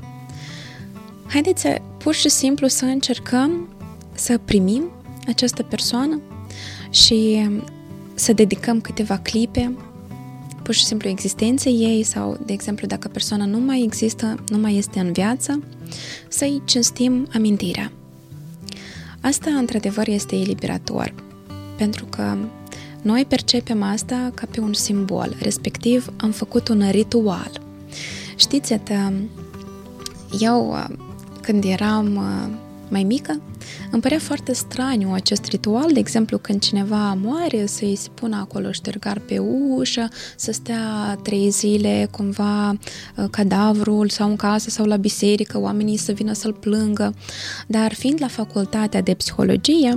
haideți 1.26 1.60
să 1.60 1.80
pur 1.98 2.14
și 2.14 2.28
simplu 2.28 2.66
să 2.66 2.84
încercăm 2.84 3.68
să 4.14 4.38
primim 4.44 4.90
această 5.26 5.62
persoană 5.62 6.20
și 6.90 7.48
să 8.14 8.32
dedicăm 8.32 8.80
câteva 8.80 9.18
clipe 9.18 9.76
pur 10.62 10.74
și 10.74 10.84
simplu 10.84 11.08
existenței 11.08 11.72
ei 11.72 12.02
sau, 12.02 12.38
de 12.46 12.52
exemplu, 12.52 12.86
dacă 12.86 13.08
persoana 13.08 13.44
nu 13.44 13.58
mai 13.58 13.82
există, 13.82 14.44
nu 14.48 14.58
mai 14.58 14.76
este 14.76 15.00
în 15.00 15.12
viață, 15.12 15.62
să-i 16.28 16.62
cinstim 16.64 17.28
amintirea. 17.34 17.92
Asta, 19.20 19.50
într-adevăr, 19.50 20.08
este 20.08 20.36
eliberator, 20.36 21.14
pentru 21.76 22.04
că 22.04 22.36
noi 23.02 23.24
percepem 23.24 23.82
asta 23.82 24.30
ca 24.34 24.46
pe 24.50 24.60
un 24.60 24.72
simbol, 24.72 25.36
respectiv 25.40 26.12
am 26.16 26.30
făcut 26.30 26.68
un 26.68 26.90
ritual. 26.90 27.60
Știți, 28.36 28.80
eu, 30.40 30.76
când 31.40 31.64
eram 31.64 32.20
mai 32.90 33.02
mică, 33.02 33.40
îmi 33.90 34.02
părea 34.02 34.18
foarte 34.18 34.52
straniu 34.52 35.12
acest 35.12 35.44
ritual, 35.44 35.92
de 35.92 35.98
exemplu, 35.98 36.38
când 36.38 36.60
cineva 36.60 37.14
moare, 37.22 37.66
să-i 37.66 37.96
se 37.96 38.08
pună 38.14 38.36
acolo 38.36 38.72
ștergar 38.72 39.18
pe 39.18 39.38
ușă, 39.38 40.08
să 40.36 40.52
stea 40.52 41.18
trei 41.22 41.50
zile 41.50 42.08
cumva 42.10 42.70
uh, 42.70 43.24
cadavrul 43.30 44.08
sau 44.08 44.28
în 44.28 44.36
casă 44.36 44.70
sau 44.70 44.86
la 44.86 44.96
biserică, 44.96 45.60
oamenii 45.60 45.96
să 45.96 46.12
vină 46.12 46.32
să-l 46.32 46.52
plângă. 46.52 47.14
Dar 47.66 47.94
fiind 47.94 48.20
la 48.20 48.28
facultatea 48.28 49.02
de 49.02 49.14
psihologie, 49.14 49.92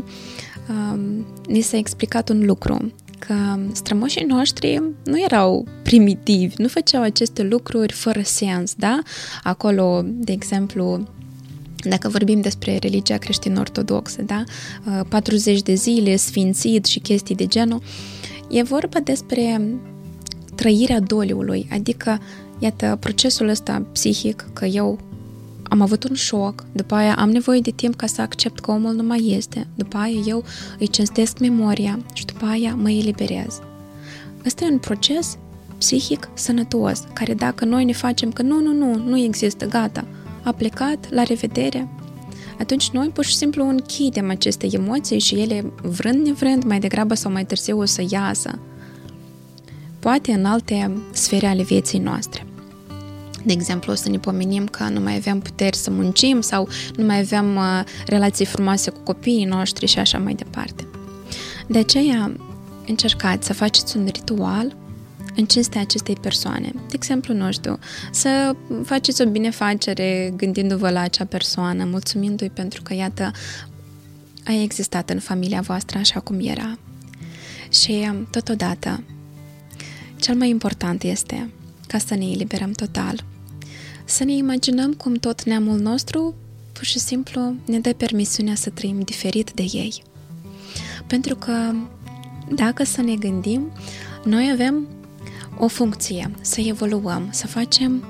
um, 0.70 1.26
ni 1.48 1.62
s-a 1.62 1.78
explicat 1.78 2.30
un 2.30 2.46
lucru, 2.46 2.92
că 3.28 3.36
strămoșii 3.72 4.26
noștri 4.26 4.82
nu 5.04 5.22
erau 5.22 5.68
primitivi, 5.84 6.62
nu 6.62 6.68
făceau 6.68 7.02
aceste 7.02 7.44
lucruri 7.44 7.94
fără 7.94 8.22
sens, 8.24 8.74
da? 8.74 9.00
Acolo, 9.44 10.02
de 10.06 10.32
exemplu, 10.32 11.08
dacă 11.84 12.10
vorbim 12.10 12.42
despre 12.42 12.78
religia 12.78 13.18
creștin-ortodoxă, 13.18 14.22
da? 14.22 14.44
40 15.10 15.58
uh, 15.58 15.64
de 15.64 15.74
zile, 15.74 16.16
sfințit 16.16 16.86
și 16.86 17.00
chestii 17.00 17.36
de 17.36 17.46
genul, 17.46 17.82
e 18.50 18.64
vorba 18.64 19.00
despre 19.00 19.62
trăirea 20.56 21.00
doliului, 21.00 21.68
adică, 21.72 22.22
iată, 22.60 22.98
procesul 23.00 23.48
ăsta 23.48 23.86
psihic, 23.92 24.46
că 24.54 24.66
eu 24.66 25.00
am 25.64 25.82
avut 25.82 26.04
un 26.04 26.16
șoc, 26.16 26.66
după 26.72 26.96
aia 26.96 27.16
am 27.16 27.30
nevoie 27.30 27.60
de 27.60 27.72
timp 27.72 27.96
ca 27.96 28.06
să 28.06 28.22
accept 28.22 28.60
că 28.60 28.72
omul 28.72 28.94
nu 28.94 29.04
mai 29.04 29.34
este, 29.38 29.68
după 29.76 29.98
aia 29.98 30.22
eu 30.26 30.44
îi 30.80 30.88
cinstesc 30.88 31.40
memoria 31.40 32.00
și 32.14 32.26
după 32.26 32.46
aia 32.46 32.76
mă 32.76 32.90
eliberez. 32.92 33.60
Ăsta 34.46 34.66
e 34.66 34.72
un 34.72 34.78
proces 34.78 35.38
psihic 35.78 36.30
sănătos, 36.34 37.04
care 37.14 37.34
dacă 37.34 37.66
noi 37.66 37.86
ne 37.86 37.94
facem 37.94 38.32
că 38.32 38.42
nu, 38.42 38.60
nu, 38.60 38.74
nu, 38.74 38.96
nu 38.96 39.18
există, 39.18 39.68
gata, 39.68 40.06
a 40.44 40.52
plecat, 40.52 41.10
la 41.10 41.24
revedere, 41.24 41.88
atunci 42.60 42.90
noi 42.90 43.08
pur 43.08 43.26
și 43.26 43.36
simplu 43.36 43.68
închidem 43.68 44.30
aceste 44.30 44.68
emoții 44.72 45.20
și 45.20 45.36
ele, 45.36 45.74
vrând 45.82 46.26
nevrând, 46.26 46.64
mai 46.64 46.80
degrabă 46.80 47.14
sau 47.14 47.32
mai 47.32 47.46
târziu 47.46 47.80
o 47.80 47.86
să 47.86 48.04
iasă. 48.10 48.60
Poate 50.00 50.32
în 50.32 50.46
alte 50.46 50.92
sfere 51.12 51.48
ale 51.48 51.64
vieții 51.64 52.00
noastre. 52.00 52.46
De 53.46 53.54
exemplu, 53.54 53.92
o 53.92 53.96
să 53.96 54.10
ne 54.10 54.18
pomenim 54.18 54.66
că 54.66 54.84
nu 54.84 55.00
mai 55.00 55.16
avem 55.16 55.40
puteri 55.40 55.76
să 55.76 55.92
muncim 55.92 56.42
sau 56.42 56.68
nu 56.96 57.06
mai 57.06 57.20
avem 57.20 57.56
uh, 57.56 57.84
relații 58.06 58.46
frumoase 58.46 58.90
cu 58.90 59.00
copiii 59.00 59.46
noștri 59.46 59.86
și 59.86 60.00
așa 60.00 60.18
mai 60.18 60.34
departe. 60.34 60.88
De 61.68 61.78
aceea, 61.78 62.32
încercați 62.88 63.48
să 63.48 63.54
faceți 63.54 63.98
un 63.98 64.06
ritual 64.06 64.76
în 65.36 65.46
cinstea 65.46 65.82
acestei 65.82 66.16
persoane. 66.16 66.72
De 66.74 66.94
exemplu, 66.94 67.34
nu 67.34 67.52
știu, 67.52 67.80
să 68.12 68.56
faceți 68.84 69.22
o 69.22 69.30
binefacere 69.30 70.34
gândindu-vă 70.36 70.90
la 70.90 71.00
acea 71.00 71.26
persoană, 71.26 71.84
mulțumindu-i 71.86 72.50
pentru 72.50 72.82
că, 72.82 72.94
iată, 72.94 73.32
a 74.46 74.54
existat 74.54 75.10
în 75.10 75.20
familia 75.20 75.62
voastră 75.62 75.98
așa 75.98 76.20
cum 76.20 76.40
era. 76.40 76.78
Și, 77.70 78.12
totodată, 78.32 79.04
cel 80.16 80.36
mai 80.36 80.50
important 80.50 81.04
este 81.04 81.50
ca 81.88 81.98
să 81.98 82.16
ne 82.16 82.26
eliberăm 82.26 82.72
total. 82.72 83.24
Să 84.06 84.24
ne 84.24 84.34
imaginăm 84.34 84.94
cum 84.94 85.14
tot 85.14 85.44
neamul 85.44 85.80
nostru 85.80 86.36
pur 86.72 86.84
și 86.84 87.00
simplu 87.00 87.56
ne 87.66 87.80
dă 87.80 87.94
permisiunea 87.94 88.56
să 88.56 88.70
trăim 88.70 89.00
diferit 89.00 89.52
de 89.52 89.62
ei. 89.62 90.04
Pentru 91.08 91.36
că, 91.36 91.74
dacă 92.56 92.84
să 92.84 93.02
ne 93.02 93.16
gândim, 93.16 93.72
noi 94.24 94.50
avem 94.54 94.88
o 95.58 95.68
funcție, 95.68 96.32
să 96.42 96.62
evoluăm, 96.62 97.28
să 97.32 97.48
facem 97.48 98.04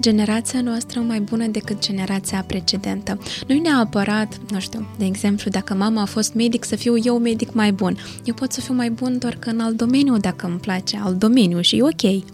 generația 0.00 0.60
noastră 0.60 1.00
mai 1.00 1.20
bună 1.20 1.46
decât 1.46 1.80
generația 1.80 2.44
precedentă. 2.46 3.18
Nu 3.46 3.60
neapărat, 3.60 4.40
nu 4.50 4.60
știu, 4.60 4.86
de 4.98 5.04
exemplu, 5.04 5.50
dacă 5.50 5.74
mama 5.74 6.02
a 6.02 6.04
fost 6.04 6.34
medic, 6.34 6.64
să 6.64 6.76
fiu 6.76 6.96
eu 7.04 7.18
medic 7.18 7.52
mai 7.52 7.72
bun. 7.72 7.98
Eu 8.24 8.34
pot 8.34 8.52
să 8.52 8.60
fiu 8.60 8.74
mai 8.74 8.90
bun 8.90 9.18
doar 9.18 9.36
că 9.36 9.50
în 9.50 9.60
alt 9.60 9.76
domeniu, 9.76 10.16
dacă 10.16 10.46
îmi 10.46 10.58
place 10.58 11.00
alt 11.02 11.18
domeniu 11.18 11.60
și 11.60 11.76
e 11.76 11.82
ok. 11.82 12.24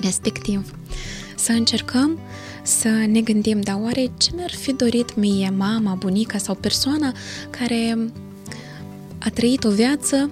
Respectiv, 0.00 0.74
să 1.36 1.52
încercăm 1.52 2.18
să 2.62 2.88
ne 2.88 3.20
gândim, 3.20 3.60
dar 3.60 3.78
oare 3.82 4.10
ce 4.16 4.30
mi-ar 4.34 4.50
fi 4.50 4.72
dorit 4.72 5.16
mie 5.16 5.52
mama, 5.56 5.94
bunica 5.94 6.38
sau 6.38 6.54
persoana 6.54 7.12
care 7.50 7.98
a 9.18 9.30
trăit 9.30 9.64
o 9.64 9.70
viață 9.70 10.30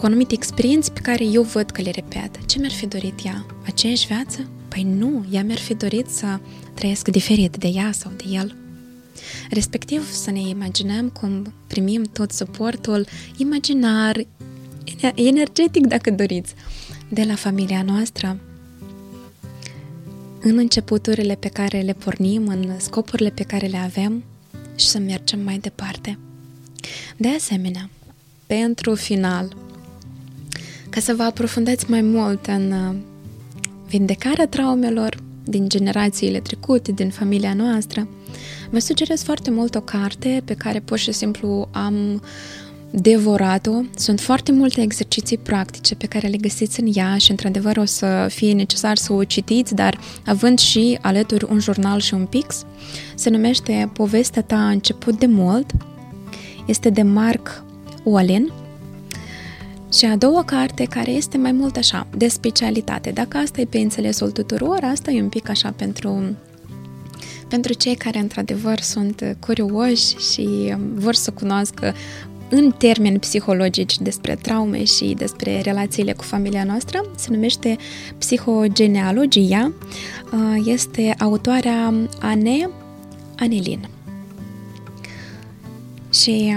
cu 0.00 0.06
anumite 0.06 0.34
experiențe 0.34 0.90
pe 0.90 1.00
care 1.00 1.24
eu 1.24 1.42
văd 1.42 1.70
că 1.70 1.82
le 1.82 1.90
repet. 1.90 2.46
Ce 2.46 2.58
mi-ar 2.58 2.70
fi 2.72 2.86
dorit 2.86 3.24
ea? 3.24 3.46
Aceeași 3.66 4.06
viață? 4.06 4.48
Păi 4.68 4.82
nu, 4.82 5.24
ea 5.30 5.44
mi-ar 5.44 5.58
fi 5.58 5.74
dorit 5.74 6.08
să 6.08 6.38
trăiesc 6.74 7.08
diferit 7.08 7.56
de 7.56 7.68
ea 7.68 7.92
sau 7.92 8.12
de 8.16 8.24
el. 8.30 8.56
Respectiv 9.50 10.10
să 10.12 10.30
ne 10.30 10.40
imaginăm 10.40 11.08
cum 11.08 11.52
primim 11.66 12.02
tot 12.02 12.32
suportul 12.32 13.06
imaginar, 13.36 14.26
energetic 15.14 15.86
dacă 15.86 16.10
doriți, 16.10 16.54
de 17.08 17.22
la 17.22 17.34
familia 17.34 17.82
noastră, 17.82 18.36
în 20.40 20.58
începuturile 20.58 21.34
pe 21.34 21.48
care 21.48 21.80
le 21.80 21.92
pornim, 21.92 22.46
în 22.46 22.78
scopurile 22.78 23.30
pe 23.30 23.42
care 23.42 23.66
le 23.66 23.78
avem 23.78 24.24
și 24.76 24.86
să 24.86 24.98
mergem 24.98 25.40
mai 25.40 25.58
departe. 25.58 26.18
De 27.16 27.28
asemenea, 27.28 27.90
pentru 28.46 28.94
final, 28.94 29.56
ca 30.90 31.00
să 31.00 31.14
vă 31.16 31.22
aprofundați 31.22 31.90
mai 31.90 32.00
mult 32.00 32.46
în 32.46 32.72
uh, 32.72 32.94
vindecarea 33.88 34.46
traumelor 34.46 35.16
din 35.44 35.68
generațiile 35.68 36.40
trecute, 36.40 36.92
din 36.92 37.10
familia 37.10 37.54
noastră, 37.54 38.08
vă 38.70 38.78
sugerez 38.78 39.22
foarte 39.22 39.50
mult 39.50 39.74
o 39.74 39.80
carte 39.80 40.42
pe 40.44 40.54
care 40.54 40.80
pur 40.80 40.98
și 40.98 41.12
simplu 41.12 41.68
am 41.72 42.22
devorat-o. 42.90 43.80
Sunt 43.96 44.20
foarte 44.20 44.52
multe 44.52 44.80
exerciții 44.80 45.38
practice 45.38 45.94
pe 45.94 46.06
care 46.06 46.28
le 46.28 46.36
găsiți 46.36 46.80
în 46.80 46.90
ea 46.94 47.16
și 47.18 47.30
într-adevăr 47.30 47.76
o 47.76 47.84
să 47.84 48.26
fie 48.30 48.52
necesar 48.52 48.96
să 48.96 49.12
o 49.12 49.24
citiți, 49.24 49.74
dar 49.74 49.98
având 50.26 50.58
și 50.58 50.98
alături 51.00 51.46
un 51.50 51.58
jurnal 51.58 52.00
și 52.00 52.14
un 52.14 52.26
pix, 52.26 52.64
se 53.14 53.30
numește 53.30 53.90
Povestea 53.92 54.42
ta 54.42 54.56
a 54.56 54.70
început 54.70 55.18
de 55.18 55.26
mult. 55.26 55.70
Este 56.66 56.90
de 56.90 57.02
Mark 57.02 57.64
Wallen 58.02 58.52
și 59.92 60.04
a 60.04 60.16
doua 60.16 60.44
carte 60.44 60.84
care 60.84 61.10
este 61.10 61.36
mai 61.36 61.52
mult 61.52 61.76
așa, 61.76 62.06
de 62.16 62.28
specialitate. 62.28 63.10
Dacă 63.10 63.36
asta 63.36 63.60
e 63.60 63.64
pe 63.64 63.78
înțelesul 63.78 64.30
tuturor, 64.30 64.78
asta 64.82 65.10
e 65.10 65.22
un 65.22 65.28
pic 65.28 65.48
așa 65.48 65.74
pentru 65.76 66.36
pentru 67.48 67.72
cei 67.72 67.94
care 67.94 68.18
într-adevăr 68.18 68.80
sunt 68.80 69.36
curioși 69.40 70.16
și 70.16 70.74
vor 70.94 71.14
să 71.14 71.30
cunoască 71.30 71.94
în 72.48 72.72
termeni 72.78 73.18
psihologici 73.18 73.98
despre 73.98 74.34
traume 74.34 74.84
și 74.84 75.14
despre 75.18 75.60
relațiile 75.60 76.12
cu 76.12 76.22
familia 76.22 76.64
noastră, 76.64 77.04
se 77.16 77.28
numește 77.30 77.76
Psihogenealogia, 78.18 79.72
este 80.64 81.14
autoarea 81.18 81.94
Ane 82.20 82.70
Anelin. 83.38 83.88
Și 86.12 86.56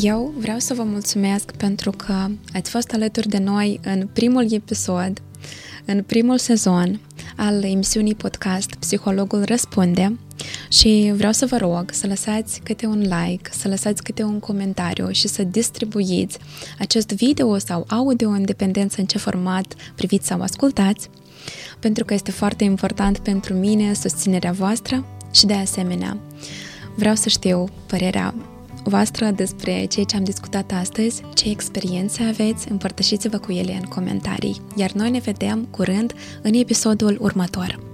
eu 0.00 0.34
vreau 0.38 0.58
să 0.58 0.74
vă 0.74 0.82
mulțumesc 0.82 1.50
pentru 1.56 1.90
că 1.90 2.28
ați 2.52 2.70
fost 2.70 2.92
alături 2.92 3.28
de 3.28 3.38
noi 3.38 3.80
în 3.84 4.08
primul 4.12 4.52
episod, 4.52 5.22
în 5.84 6.02
primul 6.02 6.38
sezon 6.38 7.00
al 7.36 7.64
emisiunii 7.64 8.14
podcast 8.14 8.74
Psihologul 8.74 9.44
Răspunde 9.44 10.18
și 10.68 11.12
vreau 11.16 11.32
să 11.32 11.46
vă 11.46 11.56
rog 11.56 11.90
să 11.92 12.06
lăsați 12.06 12.60
câte 12.64 12.86
un 12.86 13.00
like, 13.00 13.50
să 13.52 13.68
lăsați 13.68 14.02
câte 14.02 14.22
un 14.22 14.38
comentariu 14.38 15.10
și 15.10 15.28
să 15.28 15.42
distribuiți 15.42 16.38
acest 16.78 17.08
video 17.08 17.58
sau 17.58 17.84
audio 17.88 18.28
în 18.28 18.44
dependență 18.44 19.00
în 19.00 19.06
ce 19.06 19.18
format 19.18 19.74
priviți 19.94 20.26
sau 20.26 20.40
ascultați, 20.40 21.10
pentru 21.78 22.04
că 22.04 22.14
este 22.14 22.30
foarte 22.30 22.64
important 22.64 23.18
pentru 23.18 23.54
mine 23.54 23.92
susținerea 23.92 24.52
voastră 24.52 25.06
și 25.32 25.46
de 25.46 25.54
asemenea 25.54 26.18
vreau 26.96 27.14
să 27.14 27.28
știu 27.28 27.64
părerea 27.86 28.34
voastră 28.84 29.30
despre 29.30 29.84
ceea 29.84 30.04
ce 30.04 30.16
am 30.16 30.24
discutat 30.24 30.72
astăzi, 30.80 31.22
ce 31.34 31.50
experiențe 31.50 32.22
aveți, 32.22 32.70
împărtășiți-vă 32.70 33.38
cu 33.38 33.52
ele 33.52 33.72
în 33.72 33.88
comentarii, 33.88 34.60
iar 34.76 34.92
noi 34.92 35.10
ne 35.10 35.18
vedem 35.18 35.66
curând 35.70 36.12
în 36.42 36.54
episodul 36.54 37.16
următor. 37.20 37.93